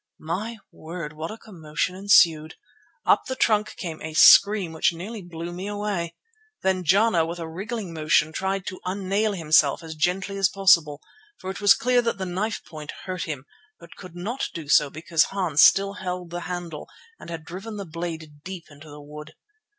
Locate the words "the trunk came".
3.27-4.01